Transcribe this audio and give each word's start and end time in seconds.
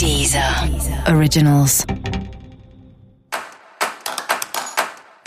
Deezer 0.00 0.42
Originals. 1.14 1.84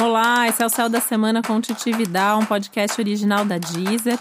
Olá, 0.02 0.48
esse 0.48 0.64
é 0.64 0.66
o 0.66 0.70
Céu 0.70 0.90
da 0.90 1.00
Semana 1.00 1.44
com 1.44 1.62
Titi 1.62 1.92
Vidal, 1.92 2.40
um 2.40 2.46
podcast 2.48 3.00
original 3.00 3.46
da 3.46 3.60
Deezer. 3.60 4.18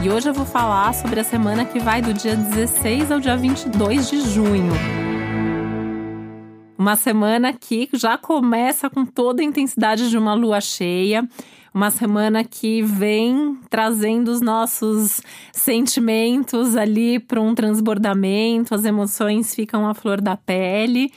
E 0.00 0.08
hoje 0.08 0.28
eu 0.28 0.32
vou 0.32 0.46
falar 0.46 0.94
sobre 0.94 1.18
a 1.18 1.24
semana 1.24 1.64
que 1.64 1.80
vai 1.80 2.00
do 2.00 2.14
dia 2.14 2.36
16 2.36 3.10
ao 3.10 3.18
dia 3.18 3.36
22 3.36 4.08
de 4.08 4.20
junho. 4.30 4.72
Uma 6.78 6.94
semana 6.94 7.52
que 7.52 7.88
já 7.92 8.16
começa 8.16 8.88
com 8.88 9.04
toda 9.04 9.42
a 9.42 9.44
intensidade 9.44 10.08
de 10.08 10.16
uma 10.16 10.34
lua 10.34 10.60
cheia 10.60 11.28
uma 11.72 11.90
semana 11.90 12.42
que 12.44 12.82
vem 12.82 13.58
trazendo 13.68 14.30
os 14.30 14.40
nossos 14.40 15.20
sentimentos 15.52 16.76
ali 16.76 17.18
para 17.18 17.40
um 17.40 17.54
transbordamento, 17.54 18.74
as 18.74 18.84
emoções 18.84 19.54
ficam 19.54 19.86
à 19.86 19.94
flor 19.94 20.20
da 20.20 20.36
pele. 20.36 21.12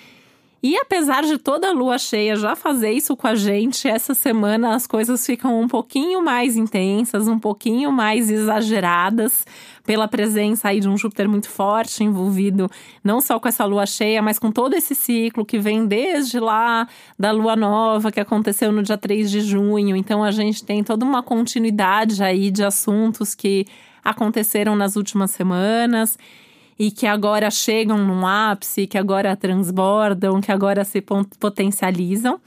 E 0.65 0.77
apesar 0.77 1.23
de 1.23 1.37
toda 1.37 1.67
a 1.67 1.73
lua 1.73 1.97
cheia 1.97 2.37
já 2.37 2.55
fazer 2.55 2.91
isso 2.91 3.17
com 3.17 3.27
a 3.27 3.35
gente, 3.35 3.85
essa 3.85 4.13
semana 4.13 4.73
as 4.73 4.87
coisas 4.87 5.25
ficam 5.25 5.59
um 5.59 5.67
pouquinho 5.67 6.23
mais 6.23 6.55
intensas, 6.55 7.27
um 7.27 7.37
pouquinho 7.37 7.91
mais 7.91 8.29
exageradas, 8.29 9.45
pela 9.85 10.07
presença 10.07 10.69
aí 10.69 10.79
de 10.79 10.87
um 10.87 10.97
Júpiter 10.97 11.27
muito 11.27 11.49
forte 11.49 12.03
envolvido, 12.03 12.69
não 13.03 13.19
só 13.19 13.39
com 13.39 13.47
essa 13.47 13.65
lua 13.65 13.85
cheia, 13.85 14.21
mas 14.21 14.39
com 14.39 14.51
todo 14.51 14.73
esse 14.73 14.95
ciclo 14.95 15.45
que 15.45 15.59
vem 15.59 15.85
desde 15.85 16.39
lá 16.39 16.87
da 17.19 17.31
lua 17.31 17.55
nova 17.55 18.11
que 18.11 18.19
aconteceu 18.19 18.71
no 18.71 18.81
dia 18.81 18.97
3 18.97 19.29
de 19.29 19.41
junho. 19.41 19.95
Então 19.95 20.23
a 20.23 20.31
gente 20.31 20.63
tem 20.63 20.83
toda 20.83 21.05
uma 21.05 21.21
continuidade 21.21 22.23
aí 22.23 22.49
de 22.49 22.63
assuntos 22.63 23.35
que 23.35 23.65
aconteceram 24.03 24.75
nas 24.75 24.95
últimas 24.95 25.31
semanas 25.31 26.17
e 26.77 26.89
que 26.89 27.05
agora 27.05 27.51
chegam 27.51 27.97
num 27.97 28.25
ápice, 28.25 28.87
que 28.87 28.97
agora 28.97 29.35
transbordam, 29.35 30.41
que 30.41 30.51
agora 30.51 30.83
se 30.83 31.01
potencializam. 31.39 32.39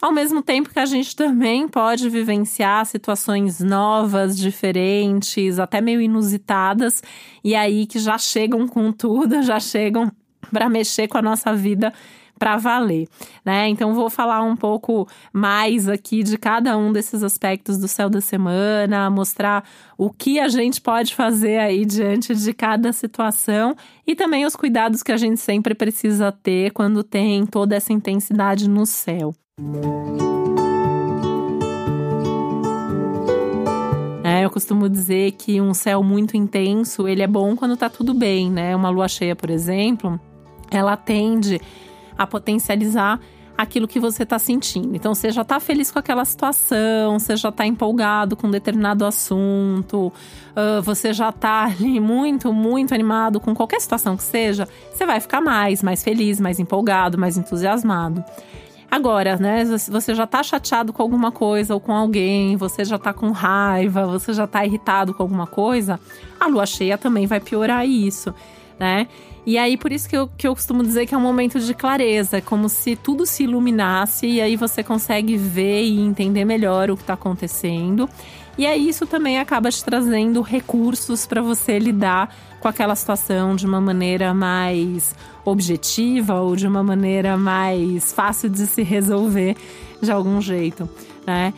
Ao 0.00 0.12
mesmo 0.12 0.42
tempo 0.42 0.70
que 0.70 0.78
a 0.78 0.86
gente 0.86 1.16
também 1.16 1.66
pode 1.66 2.08
vivenciar 2.10 2.84
situações 2.86 3.60
novas, 3.60 4.36
diferentes, 4.36 5.58
até 5.58 5.80
meio 5.80 6.00
inusitadas, 6.00 7.02
e 7.42 7.54
aí 7.54 7.86
que 7.86 7.98
já 7.98 8.18
chegam 8.18 8.68
com 8.68 8.92
tudo, 8.92 9.40
já 9.44 9.58
chegam 9.58 10.10
para 10.50 10.68
mexer 10.68 11.08
com 11.08 11.18
a 11.18 11.22
nossa 11.22 11.54
vida 11.54 11.92
para 12.38 12.56
valer, 12.58 13.08
né? 13.44 13.68
Então 13.68 13.94
vou 13.94 14.10
falar 14.10 14.42
um 14.42 14.54
pouco 14.54 15.08
mais 15.32 15.88
aqui 15.88 16.22
de 16.22 16.36
cada 16.36 16.76
um 16.76 16.92
desses 16.92 17.22
aspectos 17.22 17.78
do 17.78 17.88
céu 17.88 18.10
da 18.10 18.20
semana, 18.20 19.08
mostrar 19.08 19.64
o 19.96 20.10
que 20.10 20.38
a 20.38 20.48
gente 20.48 20.80
pode 20.80 21.14
fazer 21.14 21.58
aí 21.58 21.84
diante 21.86 22.34
de 22.34 22.52
cada 22.52 22.92
situação 22.92 23.74
e 24.06 24.14
também 24.14 24.44
os 24.44 24.54
cuidados 24.54 25.02
que 25.02 25.12
a 25.12 25.16
gente 25.16 25.40
sempre 25.40 25.74
precisa 25.74 26.30
ter 26.30 26.72
quando 26.72 27.02
tem 27.02 27.46
toda 27.46 27.74
essa 27.74 27.92
intensidade 27.92 28.68
no 28.68 28.84
céu. 28.84 29.34
É, 34.22 34.44
eu 34.44 34.50
costumo 34.50 34.86
dizer 34.86 35.32
que 35.32 35.62
um 35.62 35.72
céu 35.72 36.02
muito 36.02 36.36
intenso, 36.36 37.08
ele 37.08 37.22
é 37.22 37.26
bom 37.26 37.56
quando 37.56 37.74
tá 37.74 37.88
tudo 37.88 38.12
bem, 38.12 38.50
né? 38.50 38.76
Uma 38.76 38.90
lua 38.90 39.08
cheia, 39.08 39.34
por 39.34 39.48
exemplo, 39.48 40.20
ela 40.70 40.94
tende 40.94 41.58
a 42.18 42.26
potencializar 42.26 43.18
aquilo 43.56 43.88
que 43.88 43.98
você 43.98 44.24
está 44.24 44.38
sentindo. 44.38 44.94
Então, 44.94 45.14
você 45.14 45.30
já 45.30 45.40
está 45.40 45.58
feliz 45.58 45.90
com 45.90 45.98
aquela 45.98 46.26
situação, 46.26 47.18
você 47.18 47.34
já 47.34 47.48
está 47.48 47.66
empolgado 47.66 48.36
com 48.36 48.50
determinado 48.50 49.06
assunto, 49.06 50.12
uh, 50.54 50.82
você 50.82 51.14
já 51.14 51.30
está 51.30 51.64
ali 51.72 51.98
muito, 51.98 52.52
muito 52.52 52.92
animado 52.92 53.40
com 53.40 53.54
qualquer 53.54 53.80
situação 53.80 54.18
que 54.18 54.22
seja, 54.22 54.68
você 54.92 55.06
vai 55.06 55.18
ficar 55.18 55.40
mais, 55.40 55.82
mais 55.82 56.04
feliz, 56.04 56.38
mais 56.38 56.58
empolgado, 56.58 57.16
mais 57.16 57.38
entusiasmado. 57.38 58.22
Agora, 58.90 59.36
né, 59.36 59.64
você 59.64 60.14
já 60.14 60.26
tá 60.26 60.42
chateado 60.42 60.92
com 60.92 61.02
alguma 61.02 61.32
coisa 61.32 61.74
ou 61.74 61.80
com 61.80 61.92
alguém, 61.92 62.56
você 62.56 62.84
já 62.84 62.98
tá 62.98 63.12
com 63.12 63.30
raiva, 63.30 64.06
você 64.06 64.32
já 64.32 64.46
tá 64.46 64.64
irritado 64.64 65.12
com 65.12 65.22
alguma 65.22 65.46
coisa, 65.46 65.98
a 66.38 66.46
lua 66.46 66.64
cheia 66.66 66.96
também 66.96 67.26
vai 67.26 67.40
piorar 67.40 67.86
isso, 67.86 68.32
né? 68.78 69.08
E 69.46 69.56
aí, 69.58 69.76
por 69.76 69.92
isso 69.92 70.08
que 70.08 70.16
eu, 70.16 70.28
que 70.36 70.46
eu 70.46 70.54
costumo 70.56 70.82
dizer 70.82 71.06
que 71.06 71.14
é 71.14 71.18
um 71.18 71.20
momento 71.20 71.60
de 71.60 71.72
clareza, 71.72 72.40
como 72.40 72.68
se 72.68 72.96
tudo 72.96 73.24
se 73.24 73.44
iluminasse 73.44 74.26
e 74.26 74.40
aí 74.40 74.56
você 74.56 74.82
consegue 74.82 75.36
ver 75.36 75.84
e 75.84 76.00
entender 76.00 76.44
melhor 76.44 76.90
o 76.90 76.96
que 76.96 77.04
está 77.04 77.14
acontecendo. 77.14 78.08
E 78.58 78.66
aí, 78.66 78.88
isso 78.88 79.06
também 79.06 79.38
acaba 79.38 79.70
te 79.70 79.84
trazendo 79.84 80.40
recursos 80.40 81.26
para 81.26 81.42
você 81.42 81.78
lidar 81.78 82.34
com 82.66 82.70
aquela 82.70 82.96
situação 82.96 83.54
de 83.54 83.64
uma 83.64 83.80
maneira 83.80 84.34
mais 84.34 85.14
objetiva 85.44 86.40
ou 86.40 86.56
de 86.56 86.66
uma 86.66 86.82
maneira 86.82 87.36
mais 87.36 88.12
fácil 88.12 88.50
de 88.50 88.66
se 88.66 88.82
resolver 88.82 89.56
de 90.02 90.10
algum 90.10 90.40
jeito, 90.40 90.88
né? 91.24 91.54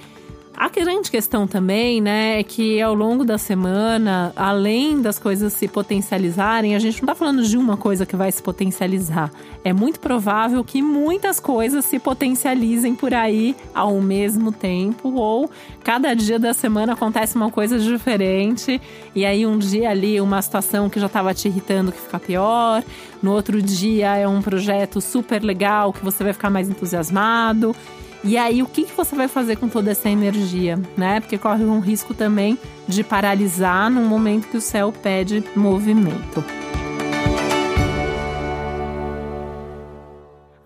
A 0.61 0.69
grande 0.69 1.09
questão 1.09 1.47
também, 1.47 2.01
né, 2.01 2.41
é 2.41 2.43
que 2.43 2.83
ao 2.83 2.93
longo 2.93 3.25
da 3.25 3.39
semana, 3.39 4.33
além 4.35 5.01
das 5.01 5.17
coisas 5.17 5.53
se 5.53 5.69
potencializarem, 5.69 6.75
a 6.75 6.81
gente 6.81 7.01
não 7.01 7.13
está 7.13 7.15
falando 7.15 7.45
de 7.45 7.57
uma 7.57 7.77
coisa 7.77 8.05
que 8.05 8.17
vai 8.17 8.33
se 8.33 8.43
potencializar. 8.43 9.31
É 9.63 9.73
muito 9.73 10.01
provável 10.01 10.65
que 10.65 10.83
muitas 10.83 11.39
coisas 11.39 11.85
se 11.85 12.01
potencializem 12.01 12.97
por 12.97 13.15
aí 13.15 13.55
ao 13.73 14.01
mesmo 14.01 14.51
tempo, 14.51 15.15
ou 15.15 15.49
cada 15.85 16.13
dia 16.13 16.41
da 16.41 16.53
semana 16.53 16.95
acontece 16.95 17.37
uma 17.37 17.53
coisa 17.53 17.79
diferente, 17.79 18.81
e 19.15 19.25
aí 19.25 19.47
um 19.47 19.59
dia 19.59 19.91
ali 19.91 20.21
uma 20.21 20.43
situação 20.43 20.91
que 20.91 20.99
já 20.99 21.07
estava 21.07 21.33
te 21.33 21.47
irritando 21.47 21.93
que 21.93 22.01
fica 22.01 22.19
pior, 22.19 22.83
no 23.23 23.31
outro 23.33 23.63
dia 23.63 24.17
é 24.17 24.27
um 24.27 24.43
projeto 24.43 25.01
super 25.01 25.41
legal 25.41 25.93
que 25.93 26.05
você 26.05 26.25
vai 26.25 26.33
ficar 26.33 26.51
mais 26.51 26.69
entusiasmado. 26.69 27.77
E 28.25 28.37
aí, 28.37 28.63
o 28.63 28.67
que, 28.67 28.85
que 28.85 28.93
você 28.93 29.15
vai 29.15 29.29
fazer 29.29 29.57
com 29.57 29.69
toda 29.69 29.91
essa 29.91 30.09
energia, 30.09 30.77
né? 30.97 31.21
Porque 31.21 31.39
corre 31.39 31.65
um 31.65 31.79
risco 31.79 32.13
também 32.13 32.59
de 32.87 33.05
paralisar 33.05 33.91
num 33.91 34.07
momento 34.07 34.49
que 34.49 34.57
o 34.57 34.61
céu 34.61 34.93
pede 34.93 35.43
movimento. 35.55 36.45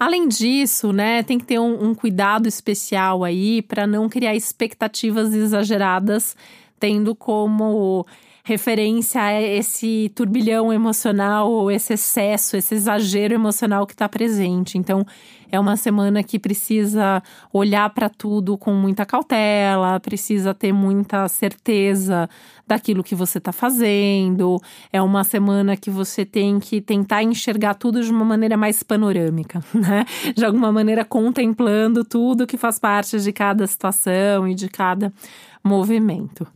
Além 0.02 0.26
disso, 0.26 0.92
né, 0.92 1.22
tem 1.22 1.38
que 1.38 1.44
ter 1.44 1.60
um, 1.60 1.90
um 1.90 1.94
cuidado 1.94 2.48
especial 2.48 3.22
aí 3.22 3.62
para 3.62 3.86
não 3.86 4.08
criar 4.08 4.34
expectativas 4.34 5.32
exageradas, 5.32 6.36
tendo 6.80 7.14
como 7.14 8.04
referência 8.42 9.40
esse 9.40 10.10
turbilhão 10.14 10.72
emocional, 10.72 11.70
esse 11.70 11.92
excesso, 11.92 12.56
esse 12.56 12.74
exagero 12.74 13.32
emocional 13.32 13.86
que 13.86 13.92
está 13.92 14.08
presente. 14.08 14.76
Então, 14.76 15.06
é 15.52 15.60
uma 15.60 15.76
semana 15.76 16.22
que 16.22 16.38
precisa 16.38 17.22
olhar 17.52 17.88
para 17.90 18.08
tudo 18.08 18.56
com 18.56 18.72
muita 18.72 19.04
cautela, 19.04 20.00
precisa 20.00 20.54
ter 20.54 20.72
muita 20.72 21.28
certeza 21.28 22.28
daquilo 22.66 23.04
que 23.04 23.14
você 23.14 23.36
está 23.36 23.52
fazendo. 23.52 24.58
É 24.90 25.02
uma 25.02 25.22
semana 25.24 25.76
que 25.76 25.90
você 25.90 26.24
tem 26.24 26.58
que 26.58 26.80
tentar 26.80 27.22
enxergar 27.22 27.74
tudo 27.74 28.02
de 28.02 28.10
uma 28.10 28.24
maneira 28.24 28.56
mais 28.56 28.82
panorâmica, 28.82 29.62
né? 29.74 30.06
De 30.34 30.42
alguma 30.42 30.72
maneira 30.72 31.04
contemplando 31.04 32.02
tudo 32.02 32.46
que 32.46 32.56
faz 32.56 32.78
parte 32.78 33.20
de 33.20 33.30
cada 33.30 33.66
situação 33.66 34.48
e 34.48 34.54
de 34.54 34.70
cada 34.70 35.12
movimento. 35.62 36.46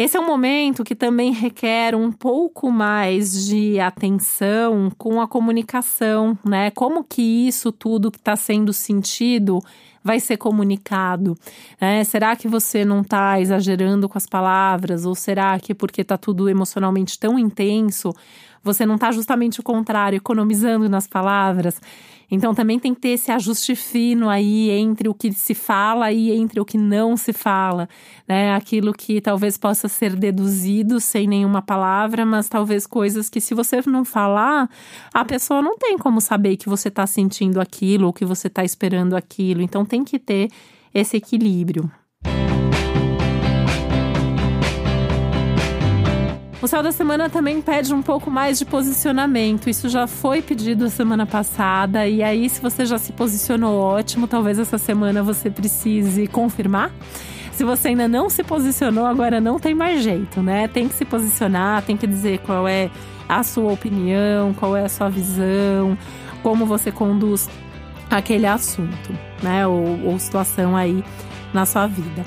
Esse 0.00 0.16
é 0.16 0.20
um 0.20 0.26
momento 0.26 0.82
que 0.82 0.94
também 0.94 1.30
requer 1.30 1.94
um 1.94 2.10
pouco 2.10 2.70
mais 2.70 3.44
de 3.44 3.78
atenção 3.78 4.90
com 4.96 5.20
a 5.20 5.28
comunicação, 5.28 6.38
né? 6.42 6.70
Como 6.70 7.04
que 7.04 7.20
isso 7.20 7.70
tudo 7.70 8.10
que 8.10 8.16
está 8.16 8.34
sendo 8.34 8.72
sentido 8.72 9.58
vai 10.02 10.18
ser 10.18 10.38
comunicado? 10.38 11.36
Né? 11.78 12.02
Será 12.04 12.34
que 12.34 12.48
você 12.48 12.82
não 12.82 13.02
está 13.02 13.38
exagerando 13.42 14.08
com 14.08 14.16
as 14.16 14.26
palavras? 14.26 15.04
Ou 15.04 15.14
será 15.14 15.60
que 15.60 15.74
porque 15.74 16.00
está 16.00 16.16
tudo 16.16 16.48
emocionalmente 16.48 17.18
tão 17.18 17.38
intenso, 17.38 18.14
você 18.62 18.84
não 18.84 18.96
está 18.96 19.10
justamente 19.12 19.60
o 19.60 19.62
contrário, 19.62 20.16
economizando 20.16 20.88
nas 20.88 21.06
palavras? 21.06 21.80
Então 22.30 22.54
também 22.54 22.78
tem 22.78 22.94
que 22.94 23.00
ter 23.00 23.08
esse 23.10 23.32
ajuste 23.32 23.74
fino 23.74 24.28
aí 24.28 24.70
entre 24.70 25.08
o 25.08 25.14
que 25.14 25.32
se 25.32 25.52
fala 25.52 26.12
e 26.12 26.30
entre 26.30 26.60
o 26.60 26.64
que 26.64 26.78
não 26.78 27.16
se 27.16 27.32
fala, 27.32 27.88
né? 28.28 28.54
Aquilo 28.54 28.92
que 28.92 29.20
talvez 29.20 29.58
possa 29.58 29.88
ser 29.88 30.14
deduzido 30.14 31.00
sem 31.00 31.26
nenhuma 31.26 31.60
palavra, 31.60 32.24
mas 32.24 32.48
talvez 32.48 32.86
coisas 32.86 33.28
que 33.28 33.40
se 33.40 33.52
você 33.52 33.82
não 33.86 34.04
falar, 34.04 34.70
a 35.12 35.24
pessoa 35.24 35.60
não 35.60 35.76
tem 35.76 35.98
como 35.98 36.20
saber 36.20 36.56
que 36.56 36.68
você 36.68 36.86
está 36.86 37.06
sentindo 37.06 37.60
aquilo 37.60 38.06
ou 38.06 38.12
que 38.12 38.24
você 38.24 38.46
está 38.46 38.62
esperando 38.62 39.16
aquilo. 39.16 39.60
Então 39.60 39.84
tem 39.84 40.04
que 40.04 40.18
ter 40.18 40.50
esse 40.94 41.16
equilíbrio. 41.16 41.90
O 46.62 46.68
céu 46.68 46.82
da 46.82 46.92
semana 46.92 47.30
também 47.30 47.62
pede 47.62 47.94
um 47.94 48.02
pouco 48.02 48.30
mais 48.30 48.58
de 48.58 48.66
posicionamento. 48.66 49.70
Isso 49.70 49.88
já 49.88 50.06
foi 50.06 50.42
pedido 50.42 50.90
semana 50.90 51.24
passada. 51.24 52.06
E 52.06 52.22
aí, 52.22 52.48
se 52.50 52.60
você 52.60 52.84
já 52.84 52.98
se 52.98 53.12
posicionou 53.12 53.80
ótimo, 53.80 54.26
talvez 54.26 54.58
essa 54.58 54.76
semana 54.76 55.22
você 55.22 55.50
precise 55.50 56.26
confirmar 56.26 56.90
se 57.60 57.64
você 57.64 57.88
ainda 57.88 58.08
não 58.08 58.30
se 58.30 58.42
posicionou, 58.42 59.04
agora 59.04 59.38
não 59.38 59.60
tem 59.60 59.74
mais 59.74 60.02
jeito, 60.02 60.40
né? 60.40 60.66
Tem 60.66 60.88
que 60.88 60.94
se 60.94 61.04
posicionar, 61.04 61.82
tem 61.82 61.94
que 61.94 62.06
dizer 62.06 62.38
qual 62.38 62.66
é 62.66 62.90
a 63.28 63.42
sua 63.42 63.70
opinião, 63.70 64.54
qual 64.54 64.74
é 64.74 64.82
a 64.82 64.88
sua 64.88 65.10
visão, 65.10 65.94
como 66.42 66.64
você 66.64 66.90
conduz 66.90 67.50
aquele 68.10 68.46
assunto, 68.46 69.12
né? 69.42 69.66
Ou, 69.66 70.06
ou 70.06 70.18
situação 70.18 70.74
aí 70.74 71.04
na 71.52 71.66
sua 71.66 71.86
vida. 71.86 72.24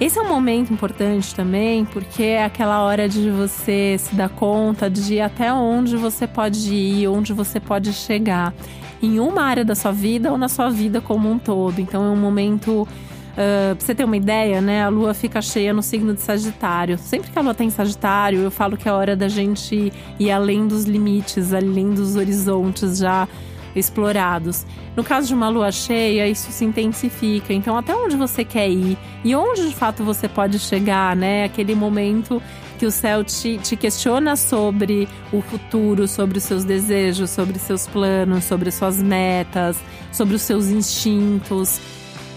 Esse 0.00 0.18
é 0.18 0.22
um 0.22 0.28
momento 0.28 0.72
importante 0.72 1.34
também, 1.34 1.84
porque 1.84 2.22
é 2.22 2.44
aquela 2.44 2.82
hora 2.82 3.08
de 3.08 3.30
você 3.30 3.96
se 3.98 4.14
dar 4.14 4.28
conta 4.28 4.90
de 4.90 5.20
até 5.20 5.52
onde 5.52 5.96
você 5.96 6.26
pode 6.26 6.74
ir, 6.74 7.06
onde 7.06 7.32
você 7.32 7.60
pode 7.60 7.92
chegar 7.92 8.52
em 9.00 9.20
uma 9.20 9.42
área 9.42 9.64
da 9.64 9.74
sua 9.74 9.92
vida 9.92 10.32
ou 10.32 10.38
na 10.38 10.48
sua 10.48 10.68
vida 10.68 11.00
como 11.00 11.30
um 11.30 11.38
todo. 11.38 11.80
Então 11.80 12.04
é 12.04 12.10
um 12.10 12.16
momento 12.16 12.86
Uh, 13.34 13.74
pra 13.74 13.84
você 13.84 13.96
ter 13.96 14.04
uma 14.04 14.16
ideia, 14.16 14.60
né? 14.60 14.84
A 14.84 14.88
lua 14.88 15.12
fica 15.12 15.42
cheia 15.42 15.74
no 15.74 15.82
signo 15.82 16.14
de 16.14 16.22
Sagitário. 16.22 16.96
Sempre 16.96 17.32
que 17.32 17.36
a 17.36 17.42
lua 17.42 17.52
tem 17.52 17.68
tá 17.68 17.78
Sagitário, 17.78 18.38
eu 18.38 18.50
falo 18.50 18.76
que 18.76 18.88
é 18.88 18.92
hora 18.92 19.16
da 19.16 19.26
gente 19.26 19.92
ir 20.20 20.30
além 20.30 20.68
dos 20.68 20.84
limites, 20.84 21.52
além 21.52 21.92
dos 21.92 22.14
horizontes 22.14 22.98
já 22.98 23.26
explorados. 23.74 24.66
No 24.96 25.02
caso 25.02 25.28
de 25.28 25.34
uma 25.34 25.48
lua 25.48 25.72
cheia, 25.72 26.28
isso 26.28 26.50
se 26.50 26.64
intensifica. 26.64 27.52
Então, 27.52 27.76
até 27.76 27.94
onde 27.94 28.16
você 28.16 28.44
quer 28.44 28.68
ir 28.68 28.96
e 29.24 29.34
onde 29.34 29.68
de 29.68 29.74
fato 29.74 30.04
você 30.04 30.28
pode 30.28 30.58
chegar, 30.58 31.16
né? 31.16 31.44
Aquele 31.44 31.74
momento 31.74 32.42
que 32.78 32.86
o 32.86 32.90
céu 32.90 33.22
te, 33.22 33.58
te 33.58 33.76
questiona 33.76 34.36
sobre 34.36 35.08
o 35.32 35.40
futuro, 35.40 36.08
sobre 36.08 36.38
os 36.38 36.44
seus 36.44 36.64
desejos, 36.64 37.30
sobre 37.30 37.58
seus 37.58 37.86
planos, 37.86 38.44
sobre 38.44 38.70
suas 38.70 39.00
metas, 39.00 39.76
sobre 40.12 40.34
os 40.34 40.42
seus 40.42 40.66
instintos 40.68 41.80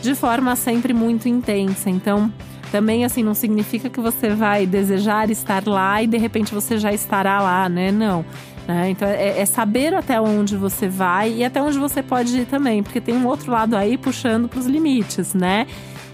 de 0.01 0.15
forma 0.15 0.55
sempre 0.55 0.93
muito 0.93 1.27
intensa. 1.27 1.89
Então, 1.89 2.31
também 2.71 3.05
assim 3.05 3.23
não 3.23 3.33
significa 3.33 3.89
que 3.89 3.99
você 3.99 4.29
vai 4.29 4.65
desejar 4.65 5.29
estar 5.29 5.65
lá 5.65 6.01
e 6.01 6.07
de 6.07 6.17
repente 6.17 6.53
você 6.53 6.77
já 6.77 6.93
estará 6.93 7.41
lá, 7.41 7.67
né? 7.69 7.91
Não. 7.91 8.25
Né? 8.67 8.89
Então 8.89 9.07
é, 9.07 9.39
é, 9.39 9.45
saber 9.45 9.93
até 9.93 10.19
onde 10.19 10.57
você 10.57 10.89
vai 10.89 11.31
e 11.35 11.45
até 11.45 11.61
onde 11.61 11.79
você 11.79 12.03
pode 12.03 12.41
ir 12.41 12.45
também, 12.45 12.83
porque 12.83 12.99
tem 12.99 13.15
um 13.15 13.25
outro 13.25 13.49
lado 13.49 13.77
aí 13.77 13.97
puxando 13.97 14.49
para 14.49 14.59
os 14.59 14.65
limites, 14.65 15.33
né? 15.33 15.65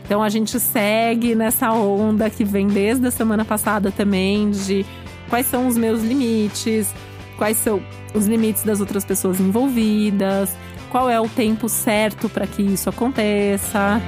Então 0.06 0.22
a 0.22 0.30
gente 0.30 0.60
segue 0.60 1.34
nessa 1.34 1.72
onda 1.72 2.30
que 2.30 2.44
vem 2.44 2.68
desde 2.68 3.08
a 3.08 3.12
semana 3.12 3.44
passada 3.44 3.92
também 3.92 4.52
de 4.52 4.86
quais 5.30 5.48
são 5.48 5.66
os 5.66 5.76
meus 5.76 6.04
limites, 6.04 6.94
quais 7.38 7.58
são 7.58 7.82
os 8.14 8.28
limites 8.28 8.64
das 8.64 8.80
outras 8.80 9.04
pessoas 9.04 9.40
envolvidas, 9.40 10.56
qual 10.92 11.10
é 11.10 11.20
o 11.20 11.28
tempo 11.28 11.68
certo 11.68 12.30
para 12.30 12.46
que 12.46 12.62
isso 12.62 12.88
aconteça. 12.88 14.00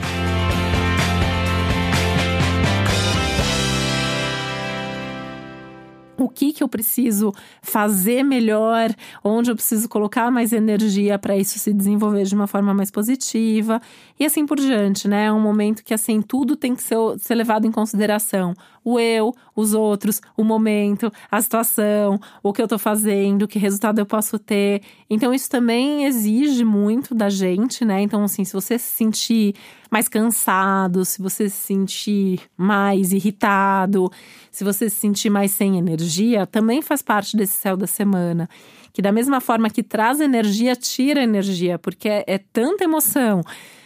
Que 6.56 6.64
eu 6.64 6.68
preciso 6.68 7.34
fazer 7.62 8.24
melhor, 8.24 8.90
onde 9.24 9.52
eu 9.52 9.56
preciso 9.56 9.90
colocar 9.90 10.32
mais 10.32 10.54
energia 10.54 11.20
para 11.20 11.38
isso 11.38 11.60
se 11.60 11.74
desenvolver 11.74 12.24
de 12.24 12.34
uma 12.34 12.48
forma 12.48 12.74
mais 12.74 12.90
positiva 12.90 13.82
e 14.20 14.26
assim 14.26 14.46
por 14.46 14.58
diante, 14.58 15.08
né? 15.08 15.26
É 15.26 15.32
um 15.32 15.40
momento 15.40 15.84
que 15.84 15.94
assim 15.94 16.22
tudo 16.22 16.56
tem 16.56 16.74
que 16.74 16.82
ser, 16.82 16.98
ser 17.20 17.36
levado 17.36 17.68
em 17.68 17.72
consideração. 17.72 18.54
O 18.86 19.00
eu, 19.00 19.34
os 19.56 19.74
outros, 19.74 20.22
o 20.38 20.44
momento, 20.44 21.12
a 21.30 21.42
situação, 21.42 22.20
o 22.44 22.54
que 22.54 22.62
eu 22.62 22.68
tô 22.68 22.78
fazendo, 22.78 23.48
que 23.48 23.58
resultado 23.58 23.98
eu 24.00 24.06
posso 24.06 24.38
ter. 24.38 24.82
Então 25.10 25.34
isso 25.34 25.50
também 25.50 26.06
exige 26.06 26.64
muito 26.64 27.16
da 27.16 27.30
gente, 27.30 27.84
né? 27.84 28.02
Então 28.02 28.24
assim, 28.24 28.46
se 28.46 28.54
você 28.54 28.78
se 28.78 28.96
sentir 28.96 29.56
mais 29.90 30.08
cansado, 30.08 31.04
se 31.04 31.22
você 31.22 31.50
se 31.50 31.58
sentir 31.58 32.42
mais 32.56 33.12
irritado, 33.12 34.12
se 34.52 34.64
você 34.64 34.90
se 34.90 34.96
sentir 34.98 35.30
mais 35.30 35.52
sem 35.52 35.78
energia, 35.78 36.46
também 36.46 36.82
faz 36.82 37.02
parte 37.02 37.36
desse 37.36 37.54
céu 37.54 37.76
da 37.76 37.88
semana. 37.88 38.48
Que 38.94 39.02
da 39.02 39.12
mesma 39.12 39.42
forma 39.42 39.70
que 39.70 39.84
traz 39.84 40.22
energia, 40.22 40.76
tira 40.76 41.24
energia, 41.24 41.78
porque 41.78 42.08
é, 42.08 42.24
é 42.28 42.38
tanta 42.38 42.84
emoção, 42.84 43.42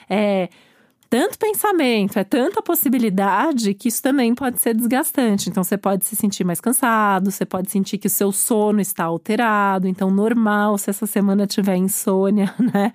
é 0.10 0.50
tanto 1.10 1.40
pensamento, 1.40 2.20
é 2.20 2.24
tanta 2.24 2.62
possibilidade 2.62 3.74
que 3.74 3.88
isso 3.88 4.02
também 4.02 4.36
pode 4.36 4.60
ser 4.60 4.76
desgastante. 4.76 5.50
Então 5.50 5.64
você 5.64 5.76
pode 5.76 6.06
se 6.06 6.16
sentir 6.16 6.44
mais 6.44 6.62
cansado, 6.62 7.32
você 7.32 7.46
pode 7.46 7.72
sentir 7.72 7.98
que 7.98 8.06
o 8.06 8.10
seu 8.10 8.32
sono 8.32 8.80
está 8.80 9.06
alterado. 9.06 9.88
Então, 9.88 10.12
normal 10.12 10.78
se 10.78 10.90
essa 10.90 11.08
semana 11.08 11.48
tiver 11.48 11.78
insônia, 11.78 12.54
né? 12.74 12.94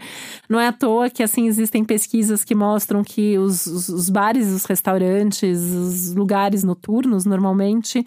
Não 0.49 0.61
é 0.61 0.69
à 0.69 0.73
toa 0.73 1.11
que 1.11 1.23
assim 1.23 1.49
existem 1.49 1.85
pesquisas 1.85 2.45
que 2.45 2.55
mostram 2.55 3.03
que 3.03 3.37
os, 3.37 3.67
os, 3.67 3.89
os 3.89 4.09
bares, 4.09 4.47
os 4.49 4.65
restaurantes, 4.65 5.59
os 5.59 6.15
lugares 6.15 6.63
noturnos 6.63 7.25
normalmente 7.25 8.05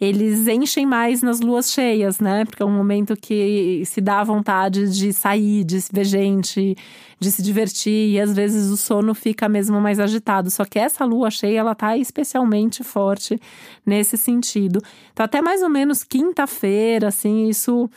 eles 0.00 0.48
enchem 0.48 0.86
mais 0.86 1.22
nas 1.22 1.40
luas 1.40 1.70
cheias, 1.70 2.20
né? 2.20 2.46
Porque 2.46 2.62
é 2.62 2.66
um 2.66 2.72
momento 2.72 3.14
que 3.14 3.82
se 3.84 4.00
dá 4.00 4.24
vontade 4.24 4.88
de 4.88 5.12
sair, 5.12 5.62
de 5.62 5.78
ver 5.92 6.04
gente, 6.04 6.74
de 7.18 7.30
se 7.30 7.42
divertir 7.42 8.12
e 8.12 8.18
às 8.18 8.34
vezes 8.34 8.70
o 8.70 8.78
sono 8.78 9.14
fica 9.14 9.46
mesmo 9.46 9.78
mais 9.78 10.00
agitado. 10.00 10.50
Só 10.50 10.64
que 10.64 10.78
essa 10.78 11.04
lua 11.04 11.30
cheia, 11.30 11.60
ela 11.60 11.74
tá 11.74 11.98
especialmente 11.98 12.82
forte 12.82 13.38
nesse 13.84 14.16
sentido. 14.16 14.80
Então, 15.12 15.24
até 15.24 15.42
mais 15.42 15.62
ou 15.62 15.68
menos 15.68 16.02
quinta-feira, 16.02 17.08
assim, 17.08 17.48
isso 17.48 17.90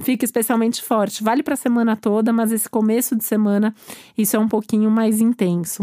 fica 0.00 0.24
especialmente 0.24 0.82
forte. 0.82 1.22
Vale 1.22 1.44
para 1.44 1.54
a 1.54 1.56
semana 1.56 1.94
toda, 1.94 2.32
mas 2.32 2.50
esse 2.50 2.68
começo 2.68 3.14
de 3.14 3.24
semana 3.24 3.72
isso 4.16 4.34
é 4.34 4.38
um 4.40 4.48
pouquinho 4.48 4.90
mais 4.90 5.20
intenso. 5.20 5.82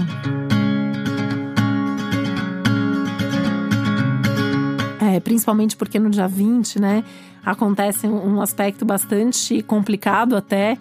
É, 5.15 5.19
principalmente 5.19 5.77
porque 5.77 5.97
no 5.97 6.09
dia 6.09 6.27
20, 6.27 6.79
né, 6.79 7.03
acontece 7.45 8.05
um 8.05 8.41
aspecto 8.41 8.83
bastante 8.83 9.61
complicado 9.61 10.35
até, 10.35 10.77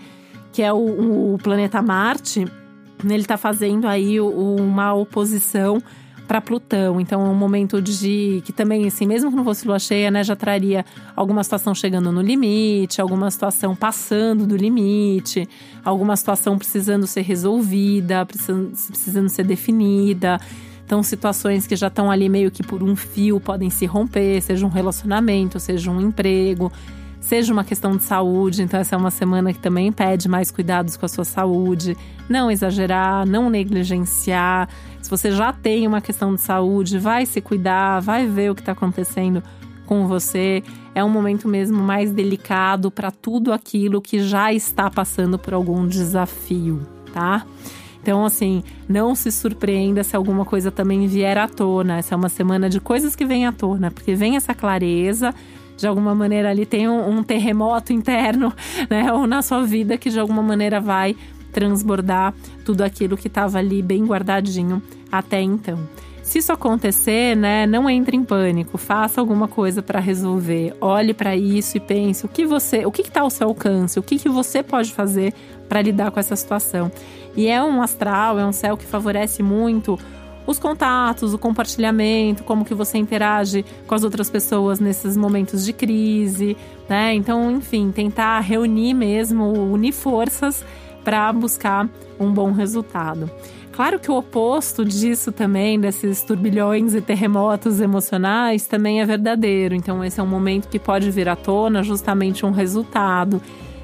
que 0.52 0.60
é 0.60 0.72
o, 0.72 1.34
o 1.34 1.38
planeta 1.38 1.80
Marte. 1.80 2.44
Ele 3.04 3.14
está 3.14 3.36
fazendo 3.36 3.86
aí 3.86 4.20
uma 4.20 4.92
oposição 4.92 5.78
para 6.26 6.40
Plutão. 6.40 7.00
Então 7.00 7.24
é 7.24 7.28
um 7.28 7.34
momento 7.34 7.80
de 7.80 8.42
que 8.44 8.52
também, 8.52 8.86
assim, 8.86 9.06
mesmo 9.06 9.30
que 9.30 9.36
não 9.36 9.44
fosse 9.44 9.68
lua 9.68 9.78
cheia, 9.78 10.10
né, 10.10 10.24
já 10.24 10.34
traria 10.34 10.84
alguma 11.14 11.44
situação 11.44 11.74
chegando 11.74 12.10
no 12.10 12.20
limite, 12.20 13.00
alguma 13.00 13.30
situação 13.30 13.76
passando 13.76 14.46
do 14.46 14.56
limite, 14.56 15.48
alguma 15.84 16.16
situação 16.16 16.58
precisando 16.58 17.06
ser 17.06 17.22
resolvida, 17.22 18.26
precisando, 18.26 18.70
precisando 18.70 19.28
ser 19.28 19.44
definida. 19.44 20.40
Então, 20.84 21.02
situações 21.02 21.66
que 21.66 21.74
já 21.76 21.86
estão 21.86 22.10
ali 22.10 22.28
meio 22.28 22.50
que 22.50 22.62
por 22.62 22.82
um 22.82 22.94
fio 22.94 23.40
podem 23.40 23.70
se 23.70 23.86
romper, 23.86 24.40
seja 24.42 24.66
um 24.66 24.68
relacionamento, 24.68 25.58
seja 25.58 25.90
um 25.90 26.00
emprego, 26.00 26.70
seja 27.20 27.52
uma 27.52 27.64
questão 27.64 27.96
de 27.96 28.02
saúde. 28.02 28.62
Então, 28.62 28.78
essa 28.78 28.94
é 28.94 28.98
uma 28.98 29.10
semana 29.10 29.52
que 29.52 29.58
também 29.58 29.90
pede 29.90 30.28
mais 30.28 30.50
cuidados 30.50 30.96
com 30.96 31.06
a 31.06 31.08
sua 31.08 31.24
saúde. 31.24 31.96
Não 32.28 32.50
exagerar, 32.50 33.26
não 33.26 33.48
negligenciar. 33.48 34.68
Se 35.00 35.08
você 35.08 35.30
já 35.30 35.52
tem 35.52 35.86
uma 35.86 36.02
questão 36.02 36.34
de 36.34 36.42
saúde, 36.42 36.98
vai 36.98 37.24
se 37.24 37.40
cuidar, 37.40 38.00
vai 38.00 38.26
ver 38.26 38.50
o 38.50 38.54
que 38.54 38.60
está 38.60 38.72
acontecendo 38.72 39.42
com 39.86 40.06
você. 40.06 40.62
É 40.94 41.02
um 41.02 41.08
momento 41.08 41.48
mesmo 41.48 41.82
mais 41.82 42.12
delicado 42.12 42.90
para 42.90 43.10
tudo 43.10 43.52
aquilo 43.52 44.02
que 44.02 44.20
já 44.20 44.52
está 44.52 44.90
passando 44.90 45.38
por 45.38 45.54
algum 45.54 45.86
desafio, 45.86 46.86
tá? 47.12 47.46
Então, 48.04 48.22
assim, 48.22 48.62
não 48.86 49.14
se 49.14 49.32
surpreenda 49.32 50.04
se 50.04 50.14
alguma 50.14 50.44
coisa 50.44 50.70
também 50.70 51.06
vier 51.06 51.38
à 51.38 51.48
tona. 51.48 51.96
Essa 51.96 52.14
é 52.14 52.16
uma 52.18 52.28
semana 52.28 52.68
de 52.68 52.78
coisas 52.78 53.16
que 53.16 53.24
vêm 53.24 53.46
à 53.46 53.52
tona, 53.52 53.90
porque 53.90 54.14
vem 54.14 54.36
essa 54.36 54.54
clareza. 54.54 55.34
De 55.74 55.86
alguma 55.86 56.14
maneira 56.14 56.50
ali 56.50 56.66
tem 56.66 56.86
um, 56.86 57.08
um 57.08 57.22
terremoto 57.22 57.94
interno, 57.94 58.52
né? 58.90 59.10
Ou 59.10 59.26
na 59.26 59.40
sua 59.40 59.62
vida 59.64 59.96
que 59.96 60.10
de 60.10 60.20
alguma 60.20 60.42
maneira 60.42 60.82
vai 60.82 61.16
transbordar 61.50 62.34
tudo 62.62 62.82
aquilo 62.82 63.16
que 63.16 63.28
estava 63.28 63.56
ali 63.56 63.80
bem 63.80 64.04
guardadinho 64.04 64.82
até 65.10 65.40
então. 65.40 65.78
Se 66.34 66.40
isso 66.40 66.52
acontecer, 66.52 67.36
né, 67.36 67.64
não 67.64 67.88
entre 67.88 68.16
em 68.16 68.24
pânico, 68.24 68.76
faça 68.76 69.20
alguma 69.20 69.46
coisa 69.46 69.80
para 69.80 70.00
resolver. 70.00 70.74
Olhe 70.80 71.14
para 71.14 71.36
isso 71.36 71.76
e 71.76 71.80
pense 71.80 72.26
o 72.26 72.28
que 72.28 72.44
você, 72.44 72.84
o 72.84 72.90
que 72.90 73.02
está 73.02 73.20
ao 73.20 73.30
seu 73.30 73.46
alcance, 73.46 74.00
o 74.00 74.02
que, 74.02 74.18
que 74.18 74.28
você 74.28 74.60
pode 74.60 74.92
fazer 74.92 75.32
para 75.68 75.80
lidar 75.80 76.10
com 76.10 76.18
essa 76.18 76.34
situação. 76.34 76.90
E 77.36 77.46
é 77.46 77.62
um 77.62 77.80
astral, 77.80 78.36
é 78.36 78.44
um 78.44 78.50
céu 78.50 78.76
que 78.76 78.84
favorece 78.84 79.44
muito 79.44 79.96
os 80.44 80.58
contatos, 80.58 81.32
o 81.32 81.38
compartilhamento, 81.38 82.42
como 82.42 82.64
que 82.64 82.74
você 82.74 82.98
interage 82.98 83.64
com 83.86 83.94
as 83.94 84.02
outras 84.02 84.28
pessoas 84.28 84.80
nesses 84.80 85.16
momentos 85.16 85.64
de 85.64 85.72
crise, 85.72 86.56
né? 86.88 87.14
Então, 87.14 87.48
enfim, 87.48 87.92
tentar 87.92 88.40
reunir 88.40 88.92
mesmo, 88.92 89.52
unir 89.72 89.92
forças 89.92 90.64
para 91.04 91.32
buscar 91.32 91.88
um 92.18 92.32
bom 92.32 92.52
resultado. 92.52 93.30
Claro 93.72 93.98
que 93.98 94.10
o 94.10 94.16
oposto 94.16 94.84
disso 94.84 95.32
também, 95.32 95.80
desses 95.80 96.22
turbilhões 96.22 96.94
e 96.94 97.00
terremotos 97.00 97.80
emocionais, 97.80 98.66
também 98.66 99.00
é 99.00 99.06
verdadeiro. 99.06 99.74
Então, 99.74 100.04
esse 100.04 100.20
é 100.20 100.22
um 100.22 100.26
momento 100.26 100.68
que 100.68 100.78
pode 100.78 101.10
vir 101.10 101.28
à 101.28 101.34
tona 101.34 101.82
justamente 101.82 102.46
um 102.46 102.52
resultado. 102.52 103.42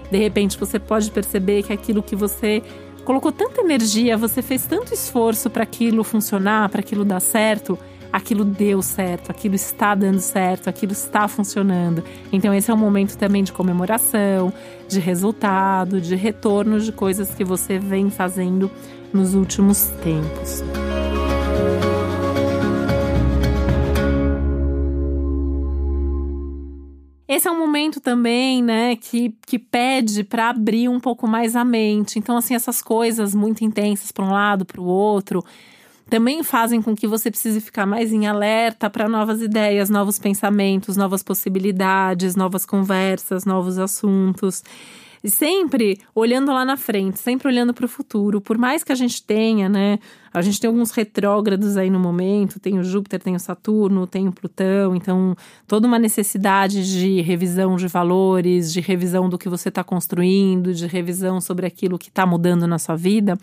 De 0.08 0.16
repente, 0.16 0.56
você 0.56 0.78
pode 0.78 1.10
perceber 1.10 1.64
que 1.64 1.72
aquilo 1.72 2.04
que 2.04 2.14
você 2.14 2.62
colocou 3.04 3.32
tanta 3.32 3.60
energia, 3.60 4.16
você 4.16 4.40
fez 4.42 4.64
tanto 4.64 4.94
esforço 4.94 5.50
para 5.50 5.64
aquilo 5.64 6.04
funcionar, 6.04 6.68
para 6.68 6.80
aquilo 6.80 7.04
dar 7.04 7.20
certo, 7.20 7.76
aquilo 8.12 8.44
deu 8.44 8.82
certo, 8.82 9.30
aquilo 9.30 9.54
está 9.54 9.94
dando 9.94 10.20
certo, 10.20 10.68
aquilo 10.68 10.92
está 10.92 11.28
funcionando. 11.28 12.02
Então, 12.32 12.52
esse 12.52 12.70
é 12.70 12.74
um 12.74 12.78
momento 12.78 13.16
também 13.16 13.42
de 13.44 13.52
comemoração, 13.52 14.52
de 14.88 15.00
resultado, 15.00 16.00
de 16.00 16.16
retorno 16.16 16.80
de 16.80 16.92
coisas 16.92 17.34
que 17.34 17.44
você 17.44 17.78
vem 17.78 18.10
fazendo 18.10 18.70
nos 19.12 19.34
últimos 19.34 19.88
tempos. 20.02 20.62
Esse 27.30 27.46
é 27.46 27.50
um 27.52 27.58
momento 27.60 28.00
também, 28.00 28.60
né, 28.60 28.96
que, 28.96 29.32
que 29.46 29.56
pede 29.56 30.24
para 30.24 30.50
abrir 30.50 30.88
um 30.88 30.98
pouco 30.98 31.28
mais 31.28 31.54
a 31.54 31.64
mente. 31.64 32.18
Então, 32.18 32.36
assim, 32.36 32.56
essas 32.56 32.82
coisas 32.82 33.36
muito 33.36 33.64
intensas 33.64 34.10
para 34.10 34.24
um 34.24 34.32
lado, 34.32 34.66
para 34.66 34.80
o 34.80 34.84
outro, 34.84 35.44
também 36.10 36.42
fazem 36.42 36.82
com 36.82 36.94
que 36.94 37.06
você 37.06 37.30
precise 37.30 37.60
ficar 37.60 37.86
mais 37.86 38.12
em 38.12 38.26
alerta 38.26 38.90
para 38.90 39.08
novas 39.08 39.40
ideias, 39.40 39.88
novos 39.88 40.18
pensamentos, 40.18 40.96
novas 40.96 41.22
possibilidades, 41.22 42.34
novas 42.34 42.66
conversas, 42.66 43.44
novos 43.44 43.78
assuntos. 43.78 44.62
E 45.22 45.30
sempre 45.30 46.00
olhando 46.14 46.50
lá 46.50 46.64
na 46.64 46.78
frente, 46.78 47.18
sempre 47.18 47.46
olhando 47.46 47.74
para 47.74 47.84
o 47.84 47.88
futuro. 47.88 48.40
Por 48.40 48.56
mais 48.56 48.82
que 48.82 48.90
a 48.90 48.94
gente 48.94 49.22
tenha, 49.22 49.68
né? 49.68 49.98
A 50.32 50.40
gente 50.40 50.58
tem 50.58 50.68
alguns 50.68 50.90
retrógrados 50.92 51.76
aí 51.76 51.90
no 51.90 52.00
momento, 52.00 52.58
tem 52.58 52.78
o 52.78 52.82
Júpiter, 52.82 53.20
tem 53.20 53.36
o 53.36 53.40
Saturno, 53.40 54.06
tem 54.06 54.26
o 54.26 54.32
Plutão, 54.32 54.96
então 54.96 55.36
toda 55.66 55.86
uma 55.86 55.98
necessidade 55.98 56.90
de 56.90 57.20
revisão 57.20 57.76
de 57.76 57.86
valores, 57.86 58.72
de 58.72 58.80
revisão 58.80 59.28
do 59.28 59.36
que 59.36 59.48
você 59.48 59.68
está 59.68 59.84
construindo, 59.84 60.72
de 60.72 60.86
revisão 60.86 61.40
sobre 61.40 61.66
aquilo 61.66 61.98
que 61.98 62.08
está 62.08 62.24
mudando 62.24 62.66
na 62.66 62.78
sua 62.78 62.96
vida. 62.96 63.36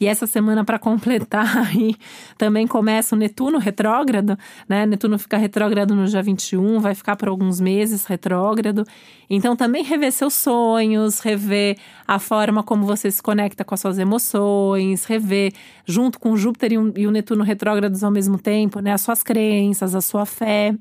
E 0.00 0.06
essa 0.06 0.26
semana, 0.26 0.64
para 0.64 0.78
completar, 0.78 1.58
aí, 1.68 1.96
também 2.36 2.66
começa 2.66 3.16
o 3.16 3.18
Netuno 3.18 3.58
retrógrado, 3.58 4.38
né? 4.68 4.86
Netuno 4.86 5.18
fica 5.18 5.36
retrógrado 5.36 5.94
no 5.94 6.06
dia 6.06 6.22
21, 6.22 6.78
vai 6.80 6.94
ficar 6.94 7.16
por 7.16 7.28
alguns 7.28 7.60
meses 7.60 8.04
retrógrado. 8.04 8.84
Então, 9.28 9.56
também 9.56 9.82
rever 9.82 10.12
seus 10.12 10.34
sonhos, 10.34 11.20
rever 11.20 11.76
a 12.06 12.18
forma 12.18 12.62
como 12.62 12.86
você 12.86 13.10
se 13.10 13.22
conecta 13.22 13.64
com 13.64 13.74
as 13.74 13.80
suas 13.80 13.98
emoções, 13.98 15.04
rever, 15.04 15.52
junto 15.84 16.18
com 16.20 16.36
Júpiter 16.36 16.72
e 16.72 17.06
o 17.06 17.10
Netuno 17.10 17.42
retrógrados 17.42 18.04
ao 18.04 18.10
mesmo 18.10 18.38
tempo, 18.38 18.80
né? 18.80 18.92
As 18.92 19.00
suas 19.00 19.22
crenças, 19.22 19.94
a 19.94 20.00
sua 20.00 20.24
fé. 20.24 20.74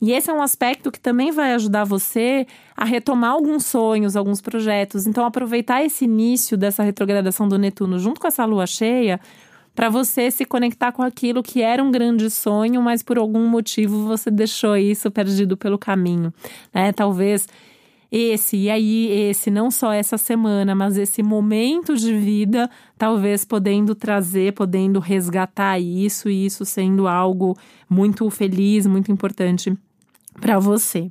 E 0.00 0.12
esse 0.12 0.30
é 0.30 0.32
um 0.32 0.42
aspecto 0.42 0.90
que 0.90 1.00
também 1.00 1.30
vai 1.30 1.54
ajudar 1.54 1.84
você 1.84 2.46
a 2.76 2.84
retomar 2.84 3.30
alguns 3.30 3.64
sonhos, 3.64 4.16
alguns 4.16 4.40
projetos. 4.40 5.06
Então, 5.06 5.24
aproveitar 5.24 5.82
esse 5.84 6.04
início 6.04 6.56
dessa 6.56 6.82
retrogradação 6.82 7.48
do 7.48 7.58
Netuno 7.58 7.98
junto 7.98 8.20
com 8.20 8.26
essa 8.26 8.44
lua 8.44 8.66
cheia 8.66 9.20
para 9.74 9.88
você 9.88 10.30
se 10.30 10.44
conectar 10.44 10.92
com 10.92 11.02
aquilo 11.02 11.42
que 11.42 11.60
era 11.60 11.82
um 11.82 11.90
grande 11.90 12.30
sonho, 12.30 12.80
mas 12.80 13.02
por 13.02 13.18
algum 13.18 13.46
motivo 13.48 14.06
você 14.06 14.30
deixou 14.30 14.76
isso 14.76 15.10
perdido 15.10 15.56
pelo 15.56 15.76
caminho, 15.76 16.32
né? 16.72 16.92
Talvez 16.92 17.48
esse 18.16 18.56
e 18.56 18.70
aí 18.70 19.10
esse 19.10 19.50
não 19.50 19.72
só 19.72 19.92
essa 19.92 20.16
semana, 20.16 20.72
mas 20.72 20.96
esse 20.96 21.20
momento 21.20 21.96
de 21.96 22.16
vida, 22.16 22.70
talvez 22.96 23.44
podendo 23.44 23.92
trazer, 23.92 24.52
podendo 24.52 25.00
resgatar 25.00 25.80
isso 25.80 26.30
e 26.30 26.46
isso 26.46 26.64
sendo 26.64 27.08
algo 27.08 27.56
muito 27.90 28.30
feliz, 28.30 28.86
muito 28.86 29.10
importante 29.10 29.76
para 30.40 30.60
você. 30.60 31.10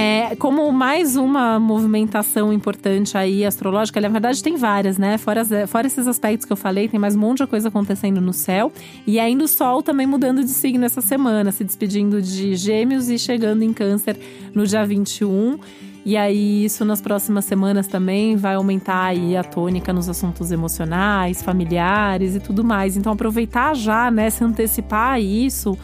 É, 0.00 0.36
como 0.36 0.70
mais 0.70 1.16
uma 1.16 1.58
movimentação 1.58 2.52
importante 2.52 3.18
aí 3.18 3.44
astrológica, 3.44 4.00
na 4.00 4.08
verdade 4.08 4.40
tem 4.40 4.56
várias, 4.56 4.96
né? 4.96 5.18
Fora, 5.18 5.44
fora 5.66 5.88
esses 5.88 6.06
aspectos 6.06 6.46
que 6.46 6.52
eu 6.52 6.56
falei, 6.56 6.86
tem 6.86 7.00
mais 7.00 7.16
um 7.16 7.18
monte 7.18 7.38
de 7.38 7.48
coisa 7.48 7.66
acontecendo 7.66 8.20
no 8.20 8.32
céu. 8.32 8.70
E 9.04 9.18
ainda 9.18 9.42
o 9.42 9.48
Sol 9.48 9.82
também 9.82 10.06
mudando 10.06 10.44
de 10.44 10.50
signo 10.50 10.84
essa 10.84 11.00
semana, 11.00 11.50
se 11.50 11.64
despedindo 11.64 12.22
de 12.22 12.54
Gêmeos 12.54 13.10
e 13.10 13.18
chegando 13.18 13.64
em 13.64 13.72
Câncer 13.72 14.16
no 14.54 14.64
dia 14.64 14.86
21. 14.86 15.58
E 16.06 16.16
aí, 16.16 16.64
isso 16.64 16.84
nas 16.84 17.00
próximas 17.00 17.44
semanas 17.44 17.88
também 17.88 18.36
vai 18.36 18.54
aumentar 18.54 19.02
aí 19.02 19.36
a 19.36 19.42
tônica 19.42 19.92
nos 19.92 20.08
assuntos 20.08 20.52
emocionais, 20.52 21.42
familiares 21.42 22.36
e 22.36 22.40
tudo 22.40 22.62
mais. 22.62 22.96
Então, 22.96 23.12
aproveitar 23.12 23.74
já, 23.74 24.12
né, 24.12 24.30
se 24.30 24.44
antecipar 24.44 25.14
a 25.14 25.20
isso 25.20 25.76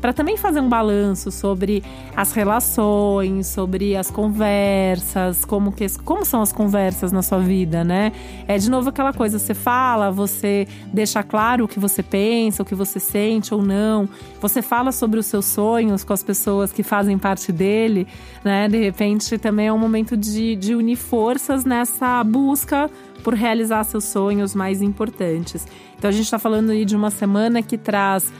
para 0.00 0.12
também 0.12 0.36
fazer 0.36 0.60
um 0.60 0.68
balanço 0.68 1.30
sobre 1.30 1.82
as 2.16 2.32
relações, 2.32 3.46
sobre 3.46 3.94
as 3.96 4.10
conversas, 4.10 5.44
como, 5.44 5.72
que, 5.72 5.86
como 5.98 6.24
são 6.24 6.40
as 6.40 6.52
conversas 6.52 7.12
na 7.12 7.22
sua 7.22 7.38
vida, 7.38 7.84
né? 7.84 8.12
É 8.48 8.56
de 8.56 8.70
novo 8.70 8.88
aquela 8.88 9.12
coisa, 9.12 9.38
você 9.38 9.54
fala, 9.54 10.10
você 10.10 10.66
deixa 10.92 11.22
claro 11.22 11.64
o 11.64 11.68
que 11.68 11.78
você 11.78 12.02
pensa, 12.02 12.62
o 12.62 12.66
que 12.66 12.74
você 12.74 12.98
sente 12.98 13.54
ou 13.54 13.62
não. 13.62 14.08
Você 14.40 14.62
fala 14.62 14.90
sobre 14.90 15.20
os 15.20 15.26
seus 15.26 15.44
sonhos 15.44 16.02
com 16.02 16.12
as 16.12 16.22
pessoas 16.22 16.72
que 16.72 16.82
fazem 16.82 17.18
parte 17.18 17.52
dele, 17.52 18.06
né? 18.42 18.68
De 18.68 18.78
repente 18.78 19.36
também 19.38 19.66
é 19.66 19.72
um 19.72 19.78
momento 19.78 20.16
de, 20.16 20.56
de 20.56 20.74
unir 20.74 20.96
forças 20.96 21.64
nessa 21.64 22.24
busca 22.24 22.90
por 23.22 23.34
realizar 23.34 23.84
seus 23.84 24.04
sonhos 24.04 24.54
mais 24.54 24.80
importantes. 24.80 25.66
Então 25.98 26.08
a 26.08 26.12
gente 26.12 26.24
está 26.24 26.38
falando 26.38 26.70
aí 26.70 26.84
de 26.84 26.96
uma 26.96 27.10
semana 27.10 27.62
que 27.62 27.76
traz 27.76 28.32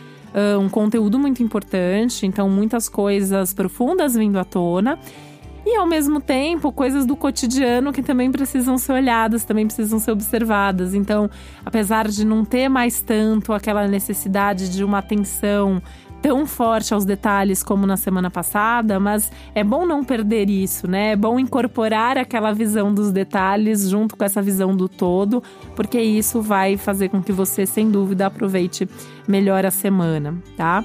um 0.60 0.68
conteúdo 0.68 1.18
muito 1.18 1.42
importante, 1.42 2.26
então 2.26 2.48
muitas 2.48 2.88
coisas 2.88 3.52
profundas 3.52 4.14
vindo 4.14 4.38
à 4.38 4.44
tona. 4.44 4.98
E 5.64 5.76
ao 5.76 5.86
mesmo 5.86 6.20
tempo, 6.20 6.72
coisas 6.72 7.04
do 7.04 7.14
cotidiano 7.14 7.92
que 7.92 8.02
também 8.02 8.32
precisam 8.32 8.78
ser 8.78 8.92
olhadas, 8.92 9.44
também 9.44 9.66
precisam 9.66 9.98
ser 9.98 10.10
observadas. 10.10 10.94
Então, 10.94 11.28
apesar 11.64 12.08
de 12.08 12.24
não 12.24 12.44
ter 12.44 12.68
mais 12.68 13.02
tanto 13.02 13.52
aquela 13.52 13.86
necessidade 13.86 14.70
de 14.70 14.82
uma 14.82 14.98
atenção 14.98 15.82
tão 16.22 16.46
forte 16.46 16.92
aos 16.92 17.04
detalhes 17.04 17.62
como 17.62 17.86
na 17.86 17.96
semana 17.96 18.30
passada, 18.30 19.00
mas 19.00 19.30
é 19.54 19.64
bom 19.64 19.86
não 19.86 20.04
perder 20.04 20.50
isso, 20.50 20.88
né? 20.88 21.12
É 21.12 21.16
bom 21.16 21.38
incorporar 21.38 22.18
aquela 22.18 22.52
visão 22.52 22.92
dos 22.92 23.10
detalhes 23.10 23.88
junto 23.88 24.16
com 24.16 24.24
essa 24.24 24.42
visão 24.42 24.76
do 24.76 24.88
todo, 24.88 25.42
porque 25.74 26.00
isso 26.00 26.42
vai 26.42 26.76
fazer 26.76 27.08
com 27.08 27.22
que 27.22 27.32
você, 27.32 27.66
sem 27.66 27.90
dúvida, 27.90 28.26
aproveite 28.26 28.88
melhor 29.26 29.64
a 29.64 29.70
semana, 29.70 30.34
tá? 30.56 30.84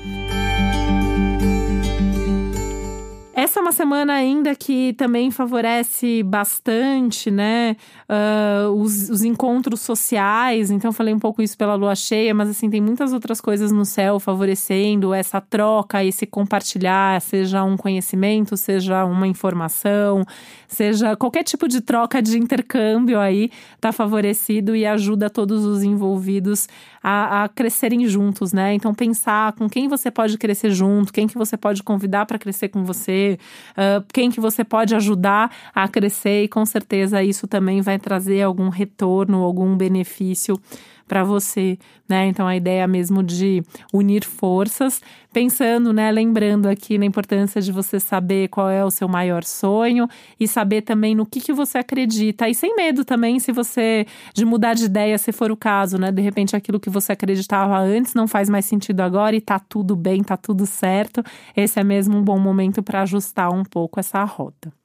Essa 3.55 3.61
é 3.61 3.63
uma 3.63 3.71
semana 3.71 4.11
ainda 4.11 4.53
que 4.53 4.91
também 4.95 5.31
favorece 5.31 6.21
bastante, 6.23 7.31
né? 7.31 7.77
Uh, 8.01 8.69
os, 8.71 9.09
os, 9.09 9.23
encontros 9.23 9.79
sociais. 9.79 10.69
Então, 10.69 10.91
falei 10.91 11.13
um 11.13 11.19
pouco 11.19 11.41
isso 11.41 11.57
pela 11.57 11.73
lua 11.73 11.95
cheia, 11.95 12.33
mas 12.33 12.49
assim, 12.49 12.69
tem 12.69 12.81
muitas 12.81 13.13
outras 13.13 13.39
coisas 13.39 13.71
no 13.71 13.85
céu 13.85 14.19
favorecendo 14.19 15.13
essa 15.13 15.39
troca, 15.39 16.03
esse 16.03 16.25
compartilhar, 16.25 17.21
seja 17.21 17.63
um 17.63 17.77
conhecimento, 17.77 18.57
seja 18.57 19.05
uma 19.05 19.25
informação, 19.25 20.25
seja 20.67 21.15
qualquer 21.15 21.43
tipo 21.43 21.65
de 21.65 21.79
troca 21.79 22.21
de 22.21 22.37
intercâmbio 22.37 23.17
aí, 23.21 23.49
tá 23.79 23.93
favorecido 23.93 24.75
e 24.75 24.85
ajuda 24.85 25.29
todos 25.29 25.63
os 25.63 25.81
envolvidos 25.81 26.67
a, 27.07 27.43
a 27.43 27.49
crescerem 27.49 28.07
juntos, 28.07 28.51
né? 28.51 28.73
Então, 28.73 28.91
pensar 28.91 29.53
com 29.53 29.69
quem 29.69 29.87
você 29.87 30.09
pode 30.09 30.39
crescer 30.39 30.71
junto, 30.71 31.13
quem 31.13 31.27
que 31.27 31.37
você 31.37 31.55
pode 31.55 31.83
convidar 31.83 32.25
para 32.25 32.39
crescer 32.39 32.69
com 32.69 32.83
você 32.83 33.37
uh, 33.77 34.03
quem 34.11 34.31
que 34.31 34.39
você 34.39 34.63
pode 34.63 34.95
ajudar 34.95 35.51
a 35.73 35.87
crescer 35.87 36.45
e 36.45 36.47
com 36.47 36.65
certeza 36.65 37.21
isso 37.21 37.45
também 37.45 37.79
vai 37.79 37.99
trazer 37.99 38.41
algum 38.41 38.69
retorno, 38.69 39.43
algum 39.43 39.77
benefício 39.77 40.59
para 41.07 41.23
você, 41.23 41.77
né? 42.07 42.27
Então 42.27 42.47
a 42.47 42.55
ideia 42.55 42.87
mesmo 42.87 43.23
de 43.23 43.63
unir 43.93 44.25
forças, 44.25 45.01
pensando, 45.31 45.91
né, 45.91 46.11
lembrando 46.11 46.67
aqui 46.67 46.97
na 46.97 47.05
importância 47.05 47.61
de 47.61 47.71
você 47.71 47.99
saber 47.99 48.47
qual 48.47 48.69
é 48.69 48.83
o 48.83 48.91
seu 48.91 49.07
maior 49.07 49.43
sonho 49.43 50.07
e 50.39 50.47
saber 50.47 50.81
também 50.81 51.13
no 51.13 51.25
que 51.25 51.41
que 51.41 51.53
você 51.53 51.77
acredita 51.77 52.47
e 52.49 52.55
sem 52.55 52.75
medo 52.75 53.03
também 53.03 53.39
se 53.39 53.51
você 53.51 54.05
de 54.33 54.45
mudar 54.45 54.73
de 54.73 54.85
ideia, 54.85 55.17
se 55.17 55.31
for 55.31 55.51
o 55.51 55.57
caso, 55.57 55.97
né? 55.97 56.11
De 56.11 56.21
repente 56.21 56.55
aquilo 56.55 56.79
que 56.79 56.89
você 56.89 57.11
acreditava 57.11 57.77
antes 57.79 58.13
não 58.13 58.27
faz 58.27 58.49
mais 58.49 58.65
sentido 58.65 59.01
agora 59.01 59.35
e 59.35 59.41
tá 59.41 59.59
tudo 59.59 59.95
bem, 59.95 60.23
tá 60.23 60.37
tudo 60.37 60.65
certo. 60.65 61.23
Esse 61.55 61.79
é 61.79 61.83
mesmo 61.83 62.17
um 62.17 62.23
bom 62.23 62.39
momento 62.39 62.81
para 62.81 63.01
ajustar 63.01 63.51
um 63.53 63.63
pouco 63.63 63.99
essa 63.99 64.23
rota. 64.23 64.84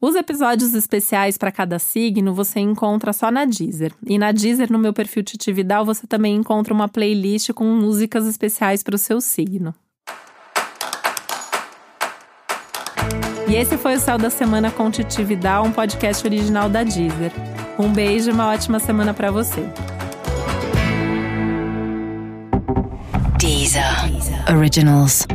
Os 0.00 0.14
episódios 0.16 0.74
especiais 0.74 1.38
para 1.38 1.50
cada 1.50 1.78
signo 1.78 2.34
você 2.34 2.60
encontra 2.60 3.12
só 3.12 3.30
na 3.30 3.46
Deezer. 3.46 3.94
E 4.06 4.18
na 4.18 4.32
Deezer, 4.32 4.70
no 4.70 4.78
meu 4.78 4.92
perfil 4.92 5.22
Titividal, 5.22 5.84
você 5.84 6.06
também 6.06 6.34
encontra 6.34 6.74
uma 6.74 6.88
playlist 6.88 7.52
com 7.52 7.64
músicas 7.64 8.26
especiais 8.26 8.82
para 8.82 8.96
o 8.96 8.98
seu 8.98 9.20
signo. 9.20 9.74
E 13.48 13.54
esse 13.56 13.78
foi 13.78 13.94
o 13.94 14.00
Céu 14.00 14.18
da 14.18 14.28
Semana 14.28 14.70
com 14.70 14.90
Titividal, 14.90 15.64
um 15.64 15.72
podcast 15.72 16.26
original 16.26 16.68
da 16.68 16.82
Deezer. 16.82 17.32
Um 17.78 17.92
beijo 17.92 18.30
e 18.30 18.32
uma 18.32 18.48
ótima 18.48 18.78
semana 18.78 19.14
para 19.14 19.30
você. 19.30 19.64
Originals. 24.48 25.26